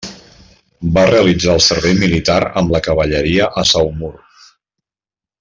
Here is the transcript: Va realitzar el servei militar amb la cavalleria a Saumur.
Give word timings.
Va 0.95 1.03
realitzar 1.09 1.51
el 1.57 1.61
servei 1.65 1.93
militar 2.05 2.39
amb 2.63 2.73
la 2.77 2.81
cavalleria 2.89 3.51
a 3.63 3.67
Saumur. 3.75 4.13